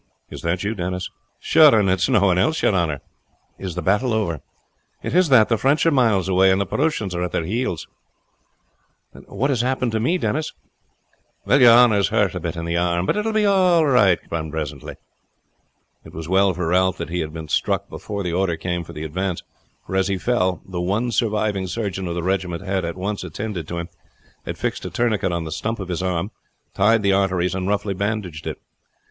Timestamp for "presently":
14.51-14.95